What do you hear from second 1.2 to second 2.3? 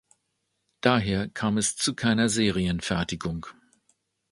kam es zu keiner